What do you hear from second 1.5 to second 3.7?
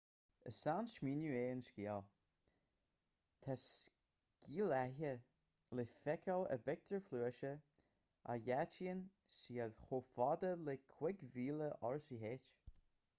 an sciáil tá